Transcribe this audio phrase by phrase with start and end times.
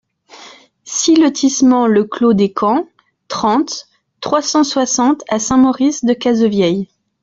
[0.83, 2.87] six lotissement le Clos des Camps,
[3.27, 3.85] trente,
[4.19, 6.89] trois cent soixante à Saint-Maurice-de-Cazevieille